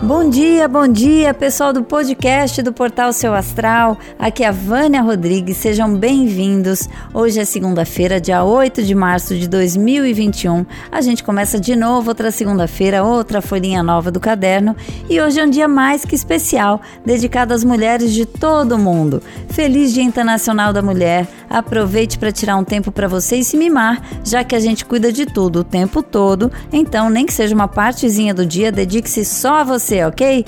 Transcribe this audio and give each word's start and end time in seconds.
Bom 0.00 0.30
dia, 0.30 0.68
bom 0.68 0.86
dia, 0.86 1.34
pessoal 1.34 1.72
do 1.72 1.82
podcast 1.82 2.62
do 2.62 2.72
Portal 2.72 3.12
Seu 3.12 3.34
Astral. 3.34 3.98
Aqui 4.16 4.44
é 4.44 4.46
a 4.46 4.52
Vânia 4.52 5.02
Rodrigues, 5.02 5.56
sejam 5.56 5.92
bem-vindos. 5.92 6.88
Hoje 7.12 7.40
é 7.40 7.44
segunda-feira, 7.44 8.20
dia 8.20 8.44
8 8.44 8.84
de 8.84 8.94
março 8.94 9.36
de 9.36 9.48
2021. 9.48 10.64
A 10.92 11.00
gente 11.00 11.24
começa 11.24 11.58
de 11.58 11.74
novo 11.74 12.10
outra 12.10 12.30
segunda-feira, 12.30 13.02
outra 13.02 13.42
folhinha 13.42 13.82
nova 13.82 14.08
do 14.12 14.20
caderno. 14.20 14.76
E 15.10 15.20
hoje 15.20 15.40
é 15.40 15.44
um 15.44 15.50
dia 15.50 15.66
mais 15.66 16.04
que 16.04 16.14
especial, 16.14 16.80
dedicado 17.04 17.52
às 17.52 17.64
mulheres 17.64 18.12
de 18.12 18.24
todo 18.24 18.76
o 18.76 18.78
mundo. 18.78 19.20
Feliz 19.48 19.92
Dia 19.92 20.04
Internacional 20.04 20.72
da 20.72 20.80
Mulher. 20.80 21.26
Aproveite 21.50 22.18
para 22.18 22.30
tirar 22.30 22.56
um 22.56 22.64
tempo 22.64 22.92
para 22.92 23.08
você 23.08 23.36
e 23.36 23.44
se 23.44 23.56
mimar, 23.56 24.00
já 24.22 24.44
que 24.44 24.54
a 24.54 24.60
gente 24.60 24.84
cuida 24.84 25.10
de 25.10 25.26
tudo 25.26 25.60
o 25.60 25.64
tempo 25.64 26.02
todo. 26.02 26.52
Então, 26.72 27.10
nem 27.10 27.26
que 27.26 27.32
seja 27.32 27.54
uma 27.54 27.66
partezinha 27.66 28.34
do 28.34 28.44
dia, 28.44 28.70
dedique-se 28.70 29.24
só 29.24 29.56
a 29.56 29.64
você, 29.64 29.87
ok? 30.06 30.44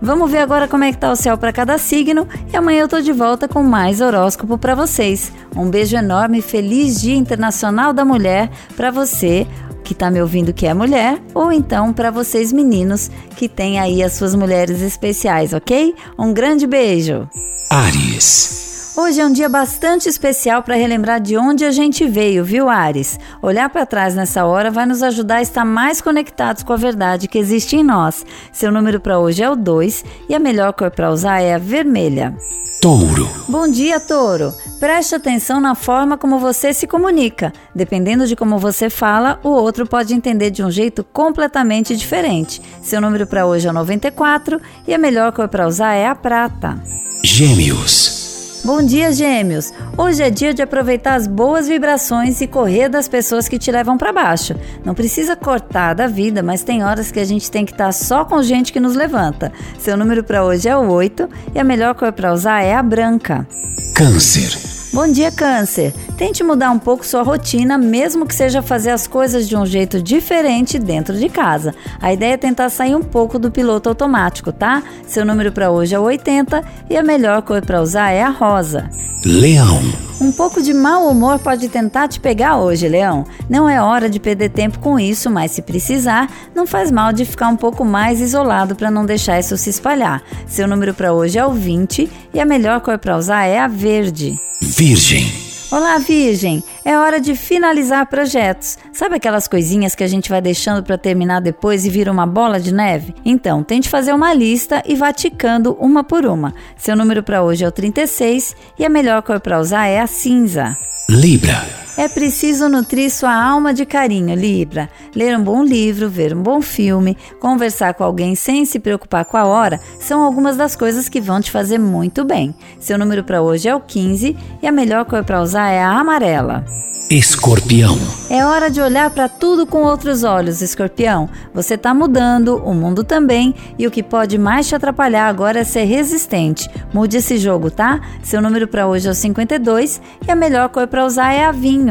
Vamos 0.00 0.30
ver 0.30 0.38
agora 0.38 0.68
como 0.68 0.84
é 0.84 0.92
que 0.92 0.98
tá 0.98 1.10
o 1.10 1.16
céu 1.16 1.36
para 1.36 1.52
cada 1.52 1.76
signo 1.76 2.26
e 2.52 2.56
amanhã 2.56 2.82
eu 2.82 2.88
tô 2.88 3.00
de 3.00 3.12
volta 3.12 3.48
com 3.48 3.62
mais 3.62 4.00
horóscopo 4.00 4.56
para 4.56 4.74
vocês. 4.74 5.32
Um 5.56 5.68
beijo 5.68 5.96
enorme, 5.96 6.40
feliz 6.40 7.00
Dia 7.00 7.16
Internacional 7.16 7.92
da 7.92 8.04
Mulher 8.04 8.48
para 8.76 8.90
você 8.90 9.46
que 9.82 9.94
tá 9.94 10.10
me 10.10 10.20
ouvindo 10.20 10.52
que 10.52 10.66
é 10.66 10.74
mulher 10.74 11.18
ou 11.34 11.50
então 11.50 11.92
para 11.92 12.10
vocês 12.10 12.52
meninos 12.52 13.10
que 13.36 13.48
têm 13.48 13.80
aí 13.80 14.02
as 14.02 14.12
suas 14.12 14.34
mulheres 14.34 14.82
especiais, 14.82 15.52
ok? 15.52 15.94
Um 16.18 16.32
grande 16.32 16.66
beijo. 16.66 17.28
Ares. 17.70 18.67
Hoje 19.00 19.20
é 19.20 19.24
um 19.24 19.32
dia 19.32 19.48
bastante 19.48 20.08
especial 20.08 20.60
para 20.60 20.74
relembrar 20.74 21.20
de 21.20 21.36
onde 21.36 21.64
a 21.64 21.70
gente 21.70 22.04
veio, 22.08 22.44
viu, 22.44 22.68
Ares? 22.68 23.16
Olhar 23.40 23.70
para 23.70 23.86
trás 23.86 24.12
nessa 24.12 24.44
hora 24.44 24.72
vai 24.72 24.86
nos 24.86 25.04
ajudar 25.04 25.36
a 25.36 25.42
estar 25.42 25.64
mais 25.64 26.00
conectados 26.00 26.64
com 26.64 26.72
a 26.72 26.76
verdade 26.76 27.28
que 27.28 27.38
existe 27.38 27.76
em 27.76 27.84
nós. 27.84 28.26
Seu 28.52 28.72
número 28.72 28.98
para 28.98 29.20
hoje 29.20 29.40
é 29.40 29.48
o 29.48 29.54
2 29.54 30.04
e 30.28 30.34
a 30.34 30.40
melhor 30.40 30.72
cor 30.72 30.90
para 30.90 31.12
usar 31.12 31.40
é 31.40 31.54
a 31.54 31.58
vermelha. 31.58 32.36
Touro. 32.82 33.28
Bom 33.48 33.68
dia, 33.68 34.00
Touro. 34.00 34.52
Preste 34.80 35.14
atenção 35.14 35.60
na 35.60 35.76
forma 35.76 36.18
como 36.18 36.40
você 36.40 36.74
se 36.74 36.88
comunica. 36.88 37.52
Dependendo 37.72 38.26
de 38.26 38.34
como 38.34 38.58
você 38.58 38.90
fala, 38.90 39.38
o 39.44 39.50
outro 39.50 39.86
pode 39.86 40.12
entender 40.12 40.50
de 40.50 40.64
um 40.64 40.72
jeito 40.72 41.04
completamente 41.04 41.96
diferente. 41.96 42.60
Seu 42.82 43.00
número 43.00 43.28
para 43.28 43.46
hoje 43.46 43.68
é 43.68 43.70
o 43.70 43.74
94 43.74 44.60
e 44.88 44.92
a 44.92 44.98
melhor 44.98 45.30
cor 45.30 45.46
para 45.46 45.68
usar 45.68 45.94
é 45.94 46.08
a 46.08 46.16
prata. 46.16 46.82
Gêmeos. 47.22 48.27
Bom 48.64 48.82
dia, 48.82 49.12
gêmeos! 49.12 49.72
Hoje 49.96 50.22
é 50.22 50.30
dia 50.30 50.52
de 50.52 50.60
aproveitar 50.60 51.14
as 51.14 51.26
boas 51.26 51.68
vibrações 51.68 52.40
e 52.40 52.46
correr 52.46 52.88
das 52.88 53.06
pessoas 53.06 53.48
que 53.48 53.58
te 53.58 53.70
levam 53.70 53.96
para 53.96 54.12
baixo. 54.12 54.54
Não 54.84 54.94
precisa 54.94 55.36
cortar 55.36 55.94
da 55.94 56.06
vida, 56.06 56.42
mas 56.42 56.64
tem 56.64 56.82
horas 56.82 57.12
que 57.12 57.20
a 57.20 57.24
gente 57.24 57.50
tem 57.50 57.64
que 57.64 57.72
estar 57.72 57.86
tá 57.86 57.92
só 57.92 58.24
com 58.24 58.42
gente 58.42 58.72
que 58.72 58.80
nos 58.80 58.94
levanta. 58.94 59.52
Seu 59.78 59.96
número 59.96 60.24
para 60.24 60.44
hoje 60.44 60.68
é 60.68 60.76
o 60.76 60.90
8 60.90 61.28
e 61.54 61.58
a 61.58 61.64
melhor 61.64 61.94
cor 61.94 62.12
para 62.12 62.32
usar 62.32 62.62
é 62.62 62.74
a 62.74 62.82
branca. 62.82 63.46
Câncer. 63.94 64.58
Bom 64.92 65.06
dia, 65.06 65.30
Câncer! 65.30 65.94
Tente 66.18 66.42
mudar 66.42 66.72
um 66.72 66.80
pouco 66.80 67.06
sua 67.06 67.22
rotina, 67.22 67.78
mesmo 67.78 68.26
que 68.26 68.34
seja 68.34 68.60
fazer 68.60 68.90
as 68.90 69.06
coisas 69.06 69.48
de 69.48 69.56
um 69.56 69.64
jeito 69.64 70.02
diferente 70.02 70.76
dentro 70.76 71.16
de 71.16 71.28
casa. 71.28 71.72
A 72.02 72.12
ideia 72.12 72.32
é 72.32 72.36
tentar 72.36 72.70
sair 72.70 72.96
um 72.96 73.04
pouco 73.04 73.38
do 73.38 73.52
piloto 73.52 73.88
automático, 73.88 74.50
tá? 74.50 74.82
Seu 75.06 75.24
número 75.24 75.52
para 75.52 75.70
hoje 75.70 75.94
é 75.94 75.98
80 75.98 76.64
e 76.90 76.96
a 76.96 77.04
melhor 77.04 77.40
cor 77.42 77.64
para 77.64 77.80
usar 77.80 78.10
é 78.10 78.20
a 78.20 78.30
rosa. 78.30 78.90
Leão. 79.24 79.80
Um 80.20 80.32
pouco 80.32 80.60
de 80.60 80.74
mau 80.74 81.08
humor 81.08 81.38
pode 81.38 81.68
tentar 81.68 82.08
te 82.08 82.18
pegar 82.18 82.56
hoje, 82.56 82.88
Leão. 82.88 83.24
Não 83.48 83.68
é 83.68 83.80
hora 83.80 84.10
de 84.10 84.18
perder 84.18 84.48
tempo 84.48 84.80
com 84.80 84.98
isso, 84.98 85.30
mas 85.30 85.52
se 85.52 85.62
precisar, 85.62 86.28
não 86.52 86.66
faz 86.66 86.90
mal 86.90 87.12
de 87.12 87.24
ficar 87.24 87.46
um 87.46 87.56
pouco 87.56 87.84
mais 87.84 88.20
isolado 88.20 88.74
para 88.74 88.90
não 88.90 89.06
deixar 89.06 89.38
isso 89.38 89.56
se 89.56 89.70
espalhar. 89.70 90.20
Seu 90.48 90.66
número 90.66 90.92
para 90.92 91.12
hoje 91.12 91.38
é 91.38 91.46
o 91.46 91.52
20 91.52 92.10
e 92.34 92.40
a 92.40 92.44
melhor 92.44 92.80
cor 92.80 92.98
para 92.98 93.16
usar 93.16 93.44
é 93.44 93.60
a 93.60 93.68
verde. 93.68 94.36
Virgem. 94.60 95.47
Olá, 95.70 95.98
Virgem! 95.98 96.64
É 96.82 96.96
hora 96.96 97.20
de 97.20 97.36
finalizar 97.36 98.06
projetos. 98.06 98.78
Sabe 98.90 99.16
aquelas 99.16 99.46
coisinhas 99.46 99.94
que 99.94 100.02
a 100.02 100.06
gente 100.06 100.30
vai 100.30 100.40
deixando 100.40 100.82
para 100.82 100.96
terminar 100.96 101.40
depois 101.40 101.84
e 101.84 101.90
vira 101.90 102.10
uma 102.10 102.26
bola 102.26 102.58
de 102.58 102.72
neve? 102.72 103.14
Então, 103.22 103.62
tente 103.62 103.86
fazer 103.86 104.14
uma 104.14 104.32
lista 104.32 104.82
e 104.86 104.96
vá 104.96 105.12
ticando 105.12 105.76
uma 105.78 106.02
por 106.02 106.24
uma. 106.24 106.54
Seu 106.74 106.96
número 106.96 107.22
para 107.22 107.42
hoje 107.42 107.64
é 107.64 107.68
o 107.68 107.72
36 107.72 108.56
e 108.78 108.84
a 108.84 108.88
melhor 108.88 109.20
cor 109.20 109.40
para 109.40 109.60
usar 109.60 109.86
é 109.86 110.00
a 110.00 110.06
cinza. 110.06 110.74
Libra. 111.06 111.87
É 111.98 112.08
preciso 112.08 112.68
nutrir 112.68 113.10
sua 113.10 113.34
alma 113.34 113.74
de 113.74 113.84
carinho, 113.84 114.32
Libra. 114.32 114.88
Ler 115.16 115.36
um 115.36 115.42
bom 115.42 115.64
livro, 115.64 116.08
ver 116.08 116.32
um 116.32 116.40
bom 116.40 116.62
filme, 116.62 117.16
conversar 117.40 117.92
com 117.94 118.04
alguém 118.04 118.36
sem 118.36 118.64
se 118.64 118.78
preocupar 118.78 119.24
com 119.24 119.36
a 119.36 119.44
hora 119.44 119.80
são 119.98 120.22
algumas 120.22 120.56
das 120.56 120.76
coisas 120.76 121.08
que 121.08 121.20
vão 121.20 121.40
te 121.40 121.50
fazer 121.50 121.76
muito 121.76 122.24
bem. 122.24 122.54
Seu 122.78 122.96
número 122.96 123.24
para 123.24 123.42
hoje 123.42 123.68
é 123.68 123.74
o 123.74 123.80
15 123.80 124.36
e 124.62 124.66
a 124.68 124.70
melhor 124.70 125.06
cor 125.06 125.24
para 125.24 125.42
usar 125.42 125.70
é 125.70 125.82
a 125.82 125.90
amarela. 125.90 126.64
Escorpião. 127.10 127.96
É 128.28 128.44
hora 128.44 128.70
de 128.70 128.82
olhar 128.82 129.08
para 129.08 129.30
tudo 129.30 129.66
com 129.66 129.82
outros 129.82 130.24
olhos, 130.24 130.60
escorpião. 130.60 131.26
Você 131.54 131.72
está 131.72 131.94
mudando, 131.94 132.56
o 132.56 132.74
mundo 132.74 133.02
também, 133.02 133.54
e 133.78 133.86
o 133.86 133.90
que 133.90 134.02
pode 134.02 134.36
mais 134.36 134.68
te 134.68 134.74
atrapalhar 134.74 135.26
agora 135.26 135.60
é 135.60 135.64
ser 135.64 135.84
resistente. 135.84 136.68
Mude 136.92 137.16
esse 137.16 137.38
jogo, 137.38 137.70
tá? 137.70 137.98
Seu 138.22 138.42
número 138.42 138.68
para 138.68 138.86
hoje 138.86 139.08
é 139.08 139.10
o 139.10 139.14
52 139.14 140.02
e 140.26 140.30
a 140.30 140.36
melhor 140.36 140.68
cor 140.68 140.86
para 140.86 141.06
usar 141.06 141.32
é 141.32 141.46
a 141.46 141.50
vinho. 141.50 141.87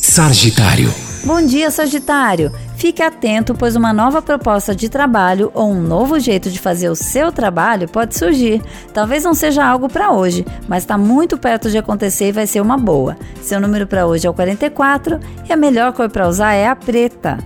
Sagitário. 0.00 0.92
Bom 1.24 1.44
dia, 1.44 1.70
Sagitário! 1.70 2.52
Fique 2.76 3.02
atento, 3.02 3.54
pois 3.54 3.76
uma 3.76 3.92
nova 3.92 4.20
proposta 4.20 4.74
de 4.74 4.88
trabalho 4.88 5.50
ou 5.54 5.70
um 5.70 5.80
novo 5.80 6.20
jeito 6.20 6.50
de 6.50 6.58
fazer 6.58 6.88
o 6.88 6.94
seu 6.94 7.32
trabalho 7.32 7.88
pode 7.88 8.16
surgir. 8.16 8.62
Talvez 8.92 9.24
não 9.24 9.32
seja 9.32 9.64
algo 9.64 9.88
para 9.88 10.12
hoje, 10.12 10.44
mas 10.68 10.82
está 10.82 10.98
muito 10.98 11.38
perto 11.38 11.70
de 11.70 11.78
acontecer 11.78 12.28
e 12.28 12.32
vai 12.32 12.46
ser 12.46 12.60
uma 12.60 12.76
boa. 12.76 13.16
Seu 13.40 13.58
número 13.60 13.86
para 13.86 14.06
hoje 14.06 14.26
é 14.26 14.30
o 14.30 14.34
44 14.34 15.18
e 15.48 15.52
a 15.52 15.56
melhor 15.56 15.92
cor 15.92 16.10
para 16.10 16.28
usar 16.28 16.52
é 16.52 16.66
a 16.66 16.76
preta. 16.76 17.38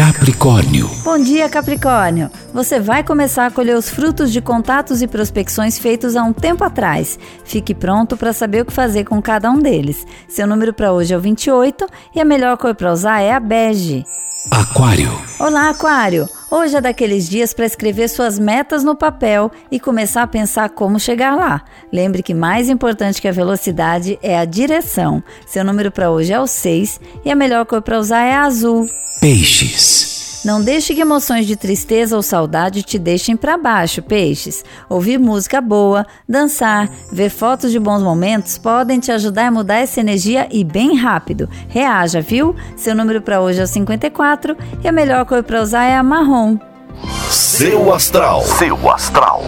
Capricórnio. 0.00 0.90
Bom 1.04 1.18
dia, 1.18 1.46
Capricórnio! 1.46 2.30
Você 2.54 2.80
vai 2.80 3.04
começar 3.04 3.44
a 3.44 3.50
colher 3.50 3.76
os 3.76 3.90
frutos 3.90 4.32
de 4.32 4.40
contatos 4.40 5.02
e 5.02 5.06
prospecções 5.06 5.78
feitos 5.78 6.16
há 6.16 6.22
um 6.22 6.32
tempo 6.32 6.64
atrás. 6.64 7.18
Fique 7.44 7.74
pronto 7.74 8.16
para 8.16 8.32
saber 8.32 8.62
o 8.62 8.64
que 8.64 8.72
fazer 8.72 9.04
com 9.04 9.20
cada 9.20 9.50
um 9.50 9.58
deles. 9.58 10.06
Seu 10.26 10.46
número 10.46 10.72
para 10.72 10.90
hoje 10.90 11.12
é 11.12 11.18
o 11.18 11.20
28 11.20 11.86
e 12.14 12.20
a 12.20 12.24
melhor 12.24 12.56
cor 12.56 12.74
para 12.74 12.90
usar 12.90 13.20
é 13.20 13.34
a 13.34 13.38
bege. 13.38 14.06
Aquário. 14.50 15.12
Olá, 15.38 15.68
Aquário! 15.68 16.26
Hoje 16.50 16.76
é 16.76 16.80
daqueles 16.80 17.28
dias 17.28 17.54
para 17.54 17.64
escrever 17.64 18.08
suas 18.08 18.36
metas 18.36 18.82
no 18.82 18.96
papel 18.96 19.52
e 19.70 19.78
começar 19.78 20.24
a 20.24 20.26
pensar 20.26 20.68
como 20.70 20.98
chegar 20.98 21.36
lá. 21.36 21.62
Lembre 21.92 22.24
que 22.24 22.34
mais 22.34 22.68
importante 22.68 23.22
que 23.22 23.28
a 23.28 23.32
velocidade 23.32 24.18
é 24.20 24.36
a 24.36 24.44
direção. 24.44 25.22
Seu 25.46 25.62
número 25.62 25.92
para 25.92 26.10
hoje 26.10 26.32
é 26.32 26.40
o 26.40 26.48
6 26.48 27.00
e 27.24 27.30
a 27.30 27.36
melhor 27.36 27.64
cor 27.66 27.80
para 27.80 28.00
usar 28.00 28.24
é 28.24 28.34
a 28.34 28.42
azul. 28.42 28.88
Peixes. 29.20 30.19
Não 30.44 30.62
deixe 30.62 30.94
que 30.94 31.00
emoções 31.02 31.46
de 31.46 31.54
tristeza 31.54 32.16
ou 32.16 32.22
saudade 32.22 32.82
te 32.82 32.98
deixem 32.98 33.36
para 33.36 33.58
baixo, 33.58 34.02
peixes. 34.02 34.64
Ouvir 34.88 35.18
música 35.18 35.60
boa, 35.60 36.06
dançar, 36.26 36.88
ver 37.12 37.28
fotos 37.28 37.70
de 37.70 37.78
bons 37.78 38.02
momentos 38.02 38.56
podem 38.56 38.98
te 38.98 39.12
ajudar 39.12 39.48
a 39.48 39.50
mudar 39.50 39.76
essa 39.76 40.00
energia 40.00 40.48
e 40.50 40.64
bem 40.64 40.96
rápido. 40.96 41.48
Reaja, 41.68 42.22
viu? 42.22 42.56
Seu 42.76 42.94
número 42.94 43.20
para 43.20 43.40
hoje 43.40 43.60
é 43.60 43.64
o 43.64 43.66
54 43.66 44.56
e 44.82 44.88
a 44.88 44.92
melhor 44.92 45.26
cor 45.26 45.42
para 45.42 45.60
usar 45.60 45.84
é 45.84 45.96
a 45.96 46.02
marrom. 46.02 46.58
Seu 47.28 47.92
astral. 47.92 48.42
Seu 48.42 48.90
astral. 48.90 49.44